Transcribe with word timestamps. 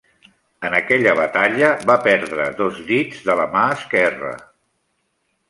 En 0.69 0.77
aquella 0.77 1.11
batalla 1.19 1.69
va 1.91 1.97
perdre 2.07 2.47
dos 2.63 2.81
dits 2.89 3.21
de 3.29 3.37
la 3.43 3.47
mà 3.59 3.69
esquerra. 3.77 4.35